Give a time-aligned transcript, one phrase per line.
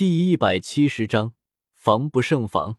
[0.00, 1.34] 第一百七十章，
[1.74, 2.78] 防不胜防。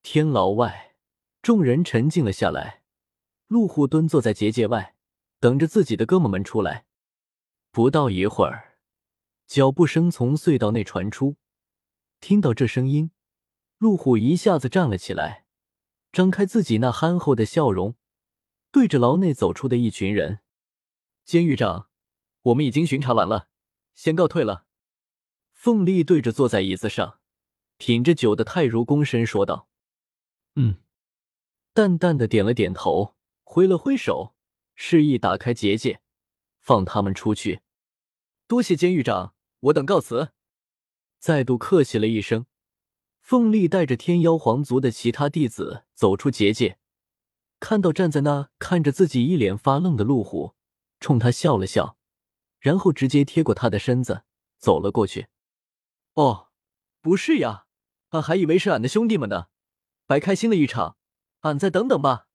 [0.00, 0.96] 天牢外，
[1.42, 2.84] 众人沉静了下来。
[3.48, 4.96] 陆虎蹲坐在结界外，
[5.40, 6.86] 等着自己的哥们们出来。
[7.70, 8.78] 不到一会儿，
[9.46, 11.36] 脚步声从隧道内传出。
[12.18, 13.10] 听到这声音，
[13.76, 15.44] 陆虎一下子站了起来，
[16.12, 17.94] 张开自己那憨厚的笑容，
[18.70, 20.38] 对着牢内走出的一群人
[21.26, 21.90] ：“监狱长，
[22.44, 23.48] 我们已经巡查完了，
[23.94, 24.64] 先告退了。”
[25.62, 27.20] 凤丽对着坐在椅子上
[27.76, 29.68] 品着酒的泰如躬身说道
[30.58, 30.78] ：“嗯。”
[31.72, 34.34] 淡淡的点了点头，挥了挥手，
[34.74, 36.00] 示意打开结界，
[36.58, 37.60] 放他们出去。
[38.48, 40.32] 多谢监狱长，我等告辞。
[41.20, 42.46] 再度客气了一声，
[43.20, 46.76] 凤丽带着天妖皇族的其他弟子走出结界，
[47.60, 50.56] 看到站在那看着自己一脸发愣的陆虎，
[50.98, 51.96] 冲他笑了笑，
[52.58, 54.24] 然后直接贴过他的身子
[54.58, 55.28] 走了过去。
[56.14, 56.50] 哦，
[57.00, 57.66] 不是呀，
[58.10, 59.46] 俺还以为是俺的兄弟们呢，
[60.06, 60.96] 白开心了一场，
[61.40, 62.28] 俺再等等吧。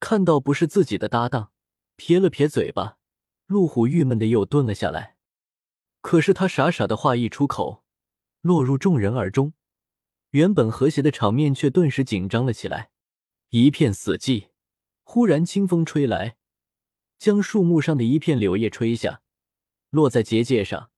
[0.00, 1.52] 看到不是自己的搭档，
[1.96, 2.98] 撇了撇嘴巴，
[3.46, 5.16] 陆虎郁闷的又蹲了下来。
[6.00, 7.84] 可是他傻傻的话一出口，
[8.40, 9.52] 落入众人耳中，
[10.30, 12.90] 原本和谐的场面却顿时紧张了起来，
[13.50, 14.48] 一片死寂。
[15.02, 16.36] 忽然清风吹来，
[17.18, 19.22] 将树木上的一片柳叶吹下，
[19.90, 20.90] 落在结界上，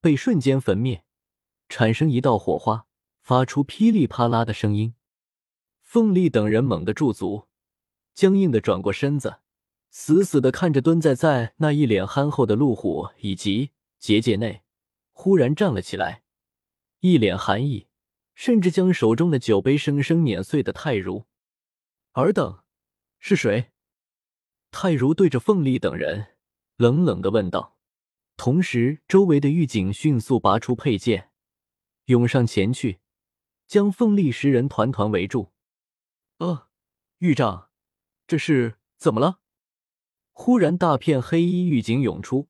[0.00, 1.04] 被瞬间焚灭。
[1.70, 2.84] 产生一道火花，
[3.22, 4.96] 发出噼里啪啦的声音。
[5.80, 7.46] 凤丽等人猛地驻足，
[8.12, 9.36] 僵硬的转过身子，
[9.88, 14.62] 死死的看着蹲在在那一脸憨厚的陆虎，以及结界内
[15.12, 16.24] 忽然站了起来，
[16.98, 17.86] 一脸寒意，
[18.34, 21.26] 甚至将手中的酒杯生生碾碎的泰如。
[22.14, 22.64] 尔等
[23.20, 23.70] 是谁？
[24.72, 26.36] 泰如对着凤丽等人
[26.76, 27.76] 冷冷的问道，
[28.36, 31.29] 同时周围的狱警迅速拔出佩剑。
[32.10, 32.98] 涌上前去，
[33.68, 35.52] 将凤丽十人团团围住。
[36.38, 36.66] 呃，
[37.18, 37.68] 狱长，
[38.26, 39.38] 这是怎么了？
[40.32, 42.48] 忽然，大片黑衣狱警涌出。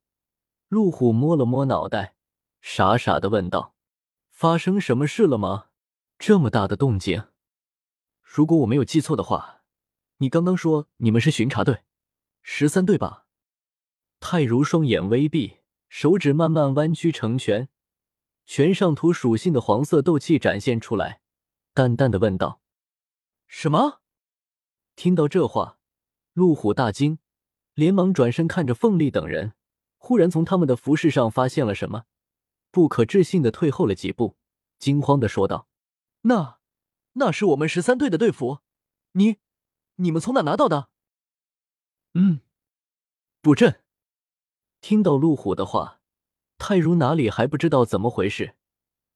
[0.69, 2.15] 陆虎摸了摸脑袋，
[2.63, 3.75] 傻傻的问道
[4.33, 5.67] ：“发生什么事了吗？
[6.19, 7.25] 这么大的动静？
[8.23, 9.63] 如果我没有记错的话，
[10.19, 11.83] 你刚刚说你们是巡查队，
[12.43, 13.27] 十三队吧？”
[14.21, 15.59] 泰如双眼微闭，
[15.91, 17.69] 手指慢慢弯曲成拳。
[18.53, 21.21] 全上图属性的黄色斗气展现出来，
[21.73, 22.61] 淡淡的问道
[23.47, 24.01] ：“什么？”
[24.97, 25.79] 听到这话，
[26.33, 27.21] 陆虎大惊，
[27.75, 29.53] 连忙转身看着凤丽等人，
[29.99, 32.07] 忽然从他们的服饰上发现了什么，
[32.73, 34.37] 不可置信的退后了几步，
[34.81, 35.69] 惊慌的说道
[36.23, 36.59] ：“那，
[37.13, 38.59] 那是我们十三队的队服，
[39.13, 39.37] 你，
[39.95, 40.89] 你们从哪拿到的？”
[42.15, 42.41] 嗯，
[43.41, 43.85] 布阵。
[44.81, 46.00] 听到陆虎的话。
[46.61, 48.55] 泰如哪里还不知道怎么回事，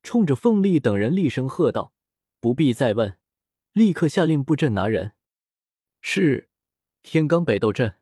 [0.03, 1.93] 冲着凤丽等人厉声喝道
[2.41, 3.19] ：“不必再问，
[3.72, 5.12] 立刻下令布阵拿人。”
[6.00, 6.49] 是，
[7.03, 7.97] 天罡北斗阵。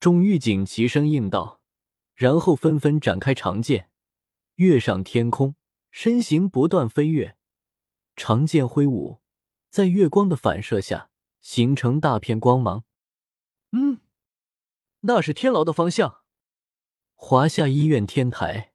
[0.00, 1.60] 众狱警齐声应道，
[2.14, 3.90] 然后纷纷展开长剑，
[4.54, 5.54] 跃上天空，
[5.90, 7.36] 身形不断飞跃，
[8.16, 9.20] 长剑挥舞，
[9.68, 11.10] 在月光的反射下
[11.42, 12.84] 形成大片光芒。
[13.72, 14.00] 嗯，
[15.00, 16.17] 那是天牢的方向。
[17.20, 18.72] 华夏医院天台，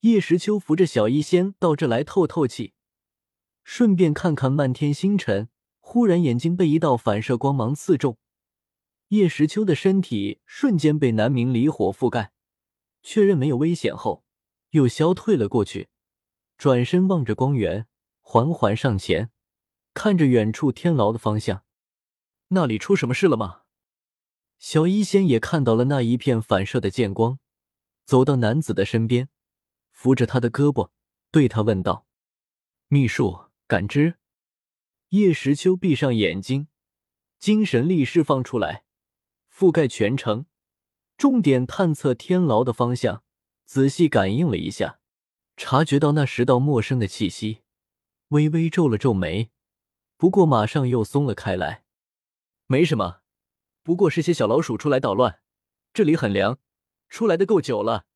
[0.00, 2.74] 叶时秋扶着小医仙到这来透透气，
[3.62, 5.48] 顺便看看漫天星辰。
[5.78, 8.18] 忽然，眼睛被一道反射光芒刺中，
[9.10, 12.32] 叶时秋的身体瞬间被南明离火覆盖。
[13.04, 14.24] 确认没有危险后，
[14.70, 15.88] 又消退了过去，
[16.58, 17.86] 转身望着光源，
[18.20, 19.30] 缓缓上前，
[19.94, 21.62] 看着远处天牢的方向。
[22.48, 23.62] 那里出什么事了吗？
[24.58, 27.38] 小医仙也看到了那一片反射的剑光。
[28.06, 29.28] 走到男子的身边，
[29.90, 30.90] 扶着他的胳膊，
[31.32, 32.06] 对他问道
[32.86, 34.18] ：“秘术感知。”
[35.10, 36.68] 叶时秋闭上眼睛，
[37.40, 38.84] 精神力释放出来，
[39.52, 40.46] 覆盖全城，
[41.16, 43.24] 重点探测天牢的方向，
[43.64, 45.00] 仔细感应了一下，
[45.56, 47.62] 察觉到那十道陌生的气息，
[48.28, 49.50] 微微皱了皱眉，
[50.16, 51.82] 不过马上又松了开来。
[52.68, 53.22] 没什么，
[53.82, 55.40] 不过是些小老鼠出来捣乱。
[55.92, 56.60] 这里很凉。
[57.08, 58.06] 出来的够久了，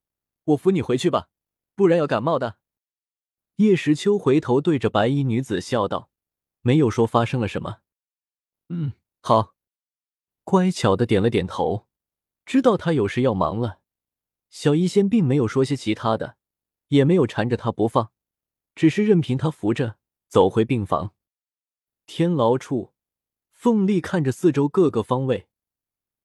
[0.45, 1.29] 我扶你回去吧，
[1.75, 2.59] 不然要感冒的。
[3.57, 6.11] 叶时秋回头对着白衣女子笑道，
[6.63, 7.81] 没有说发生了什么。
[8.69, 9.55] 嗯，好，
[10.45, 11.87] 乖巧的点了点头，
[12.47, 13.81] 知道他有事要忙了。
[14.49, 16.37] 小医仙并没有说些其他的，
[16.89, 18.11] 也没有缠着他不放，
[18.75, 19.99] 只是任凭他扶着
[20.29, 21.15] 走回病房。
[22.07, 22.93] 天牢处，
[23.53, 25.49] 凤丽看着四周各个方位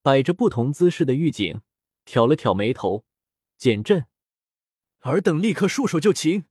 [0.02, 1.62] 摆着不同姿势的狱警。
[2.06, 3.06] 挑了挑眉头，
[3.58, 4.06] 减震。
[5.02, 6.46] 尔等立刻束手就擒，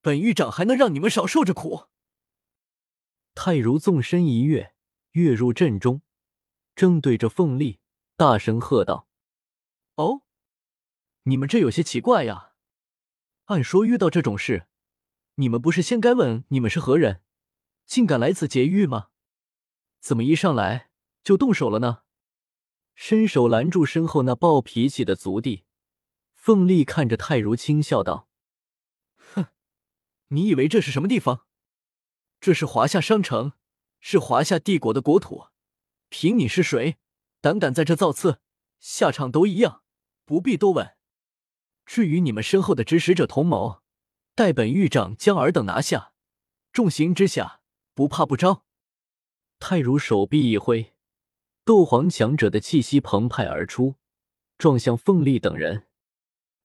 [0.00, 1.86] 本狱长还能让你们少受着苦？
[3.34, 4.74] 泰如纵身一跃，
[5.12, 6.02] 跃入阵中，
[6.74, 7.80] 正对着凤丽
[8.16, 9.08] 大声喝道
[9.94, 10.22] ：“哦，
[11.22, 12.52] 你们这有些奇怪呀！
[13.44, 14.66] 按说遇到这种事，
[15.36, 17.22] 你们不是先该问你们是何人，
[17.86, 19.08] 竟敢来此劫狱吗？
[20.00, 20.90] 怎么一上来
[21.22, 22.02] 就动手了呢？”
[23.00, 25.62] 伸手拦住身后那暴脾气的族弟，
[26.34, 28.28] 凤丽看着泰如轻笑道
[29.14, 29.46] ：“哼，
[30.30, 31.46] 你以为这是什么地方？
[32.40, 33.52] 这是华夏商城，
[34.00, 35.46] 是华夏帝国的国土。
[36.08, 36.96] 凭你是谁，
[37.40, 38.40] 胆敢在这造次，
[38.80, 39.84] 下场都一样，
[40.24, 40.96] 不必多问。
[41.86, 43.80] 至于你们身后的指使者同谋，
[44.34, 46.14] 待本狱长将尔等拿下，
[46.72, 47.60] 重刑之下，
[47.94, 48.64] 不怕不招。”
[49.60, 50.92] 泰如手臂一挥。
[51.68, 53.96] 斗皇强者的气息澎湃而出，
[54.56, 55.86] 撞向凤丽等人。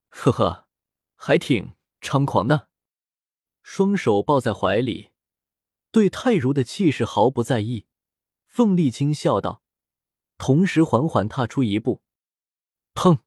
[0.07, 0.69] 呵呵，
[1.15, 2.67] 还挺猖狂呢。
[3.63, 5.09] 双手抱在怀里，
[5.91, 7.85] 对泰如的气势毫不在意。
[8.47, 9.61] 凤丽轻笑道，
[10.37, 12.01] 同时缓缓踏出一步。
[12.95, 13.19] 砰！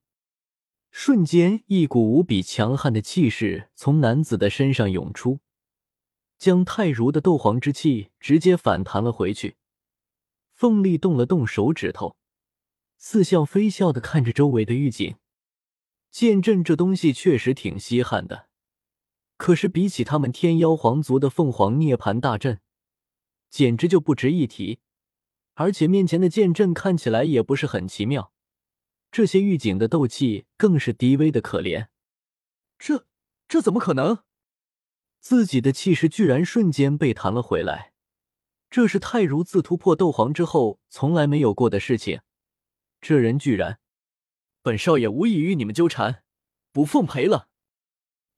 [0.90, 5.40] 瞬间，一股无比强悍的气势从男子的身上涌出，
[6.38, 9.58] 将泰如的斗皇之气直接反弹了回去。
[10.56, 12.16] 凤丽动了动手指头，
[12.96, 15.16] 似笑非笑的看着周围的狱警。
[16.10, 18.48] 剑阵这东西确实挺稀罕的，
[19.36, 22.62] 可是比起他们天妖皇族的凤凰涅槃大阵，
[23.50, 24.78] 简直就不值一提。
[25.56, 28.32] 而且面前的剑阵看起来也不是很奇妙，
[29.10, 31.88] 这些狱警的斗气更是低微的可怜。
[32.78, 33.06] 这
[33.46, 34.20] 这怎么可能？
[35.20, 37.92] 自己的气势居然瞬间被弹了回来。
[38.68, 42.20] 这是泰如自突破斗皇之后从来没有过的事情，
[43.00, 43.78] 这人居然……
[44.62, 46.24] 本少爷无意与你们纠缠，
[46.72, 47.48] 不奉陪了。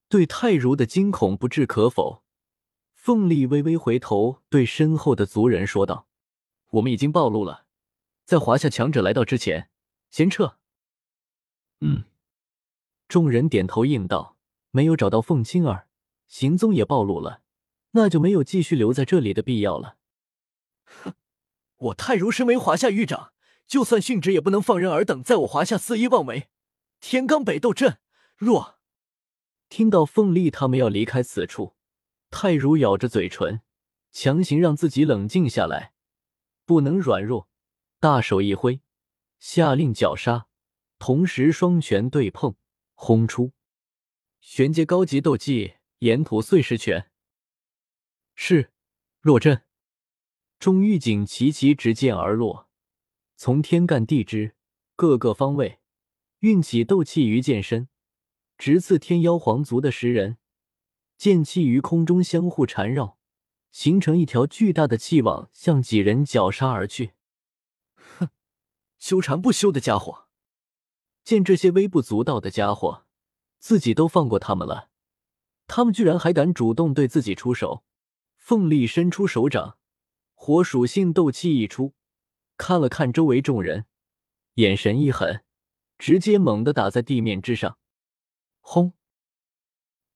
[0.08, 2.22] 对泰如的惊恐不置可否，
[2.94, 6.06] 凤丽微微回头对身后的族人说道
[6.72, 7.64] ：“我们已经暴露了，
[8.24, 9.70] 在华夏强者来到之前，
[10.10, 10.58] 先撤。”
[11.80, 12.04] 嗯，
[13.08, 14.36] 众人点头应道
[14.70, 15.88] ：“没有找到凤青儿，
[16.26, 17.42] 行踪也暴露了，
[17.90, 19.96] 那就没有继续留在这里的必要了。”
[21.02, 21.14] 哼，
[21.76, 23.32] 我泰如身为华夏狱长，
[23.66, 26.48] 就算殉职也不能放任尔等在我华夏肆意妄为。
[27.00, 27.98] 天罡北斗阵，
[28.36, 28.80] 若
[29.68, 31.76] 听到凤丽他们要离开此处，
[32.30, 33.60] 泰如咬着嘴唇，
[34.10, 35.92] 强行让自己冷静下来，
[36.64, 37.48] 不能软弱，
[38.00, 38.80] 大手一挥，
[39.38, 40.48] 下令绞杀，
[40.98, 42.56] 同时双拳对碰，
[42.94, 43.52] 轰出
[44.40, 47.10] 玄阶高级斗技岩土碎石拳。
[48.34, 48.72] 是，
[49.20, 49.67] 若阵。
[50.58, 52.68] 众狱警齐齐执剑而落，
[53.36, 54.56] 从天干地支
[54.96, 55.78] 各个方位
[56.40, 57.88] 运起斗气于剑身，
[58.56, 60.38] 直刺天妖皇族的十人。
[61.16, 63.18] 剑气于空中相互缠绕，
[63.70, 67.12] 形成一条巨大的气网，向几人绞杀而去。
[68.18, 68.30] 哼，
[68.98, 70.26] 纠缠不休的家伙！
[71.22, 73.04] 见这些微不足道的家伙，
[73.60, 74.90] 自己都放过他们了，
[75.68, 77.84] 他们居然还敢主动对自己出手！
[78.36, 79.77] 凤丽伸出手掌。
[80.40, 81.94] 火属性斗气一出，
[82.56, 83.86] 看了看周围众人，
[84.54, 85.44] 眼神一狠，
[85.98, 87.76] 直接猛地打在地面之上。
[88.60, 88.94] 轰！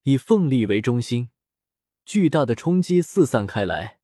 [0.05, 1.31] 以凤力为中心，
[2.07, 3.99] 巨大的冲击四散开来，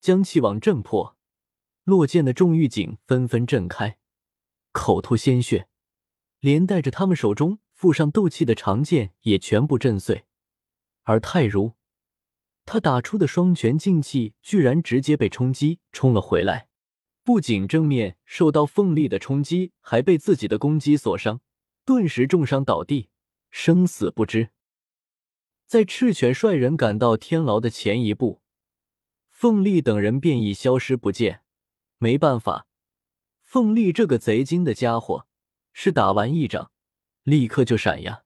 [0.00, 1.16] 将气网震破。
[1.84, 3.98] 落剑的众狱警纷纷震开，
[4.72, 5.68] 口吐鲜血，
[6.40, 10.24] 连带着他们手中附上斗气的长剑也全部震碎。
[11.02, 11.77] 而泰如。
[12.70, 16.68] 他打出的双拳劲气居然直接被冲击冲了回来，
[17.24, 21.40] 不仅正面受到凤力的冲击，还被自己的攻击所伤，
[21.86, 23.08] 顿时重伤倒地，
[23.50, 24.50] 生死不知。
[25.66, 28.42] 在赤犬率人赶到天牢的前一步，
[29.30, 31.40] 凤丽等人便已消失不见。
[31.96, 32.66] 没办法，
[33.44, 35.26] 凤丽这个贼精的家伙，
[35.72, 36.70] 是打完一掌
[37.22, 38.24] 立刻就闪呀。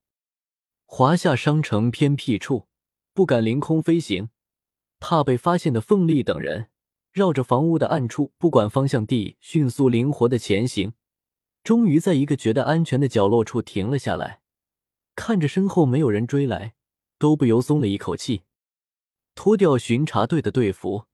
[0.85, 2.67] 华夏商城偏僻处，
[3.13, 4.31] 不敢凌空飞行。
[5.03, 6.69] 怕被发现的凤丽等人
[7.11, 10.93] 绕着房屋的暗处，不管方向地迅速灵活的前行，
[11.61, 14.39] 终于在一个觉得安全的角落处停了下来。
[15.13, 16.75] 看着身后没有人追来，
[17.19, 18.43] 都不由松了一口气。
[19.35, 21.07] 脱掉巡查队的队服，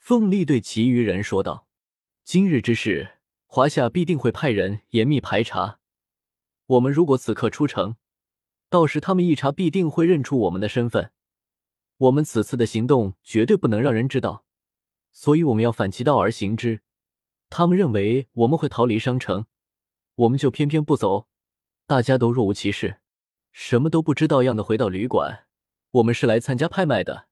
[0.00, 1.68] 凤丽对其余人说道
[2.24, 5.78] ：“今日之事，华夏必定会派人严密排查。
[6.66, 7.94] 我们如果此刻出城，
[8.68, 11.12] 到时他们一查，必定会认出我们的身份。”
[12.00, 14.46] 我们此次的行动绝对不能让人知道，
[15.12, 16.80] 所以我们要反其道而行之。
[17.50, 19.44] 他们认为我们会逃离商城，
[20.14, 21.28] 我们就偏偏不走，
[21.86, 23.00] 大家都若无其事，
[23.52, 25.46] 什么都不知道样的回到旅馆，
[25.90, 27.28] 我们是来参加拍卖的，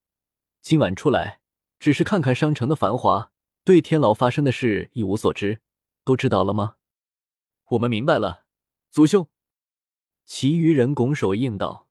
[0.61, 1.41] 今晚出来
[1.79, 3.33] 只是看看商城的繁华，
[3.65, 5.63] 对天牢发生的事一无所知，
[6.05, 6.75] 都知道了吗？
[7.71, 8.45] 我们明白了，
[8.91, 9.27] 族兄。
[10.27, 11.88] 其余人拱手应道：“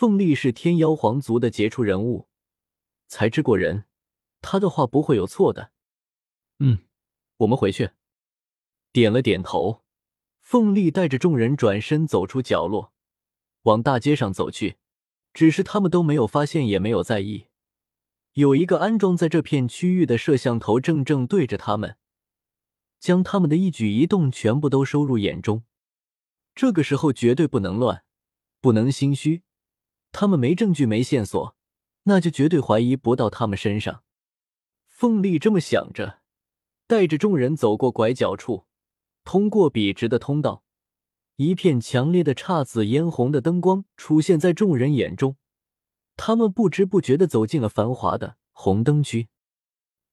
[0.00, 2.26] 凤丽是天妖皇族的杰出人物，
[3.06, 3.84] 才智过人，
[4.40, 5.72] 他的话不会有错的。”
[6.58, 6.78] 嗯，
[7.36, 7.90] 我们回去。
[8.92, 9.82] 点了点头，
[10.40, 12.94] 凤丽带着众人转身走出角落，
[13.64, 14.78] 往大街上走去。
[15.34, 17.48] 只是他们都没有发现，也没有在意，
[18.32, 21.98] 有一个安装在这片区域的摄像头正正对着他们，
[22.98, 25.64] 将他们的一举一动全部都收入眼中。
[26.54, 28.02] 这个时候绝对不能乱，
[28.62, 29.42] 不能心虚。
[30.12, 31.54] 他们没证据、没线索，
[32.04, 34.02] 那就绝对怀疑不到他们身上。
[34.86, 36.20] 凤丽这么想着，
[36.86, 38.66] 带着众人走过拐角处。
[39.24, 40.64] 通过笔直的通道，
[41.36, 45.36] 一片强烈的姹紫嫣红的灯光出现在众人眼中。
[46.16, 49.28] 他们不知不觉的走进了繁华的红灯区，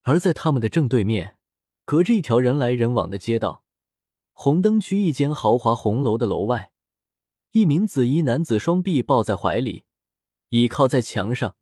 [0.04, 1.38] 而在他们的正对面，
[1.84, 3.63] 隔着一条人来人往的街道，
[4.32, 6.72] 红灯区一间豪华红楼的楼外，
[7.51, 9.84] 一名紫衣男子双臂抱在怀里，
[10.50, 11.56] 倚靠在墙上，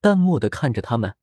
[0.00, 1.14] 淡漠的看着他们。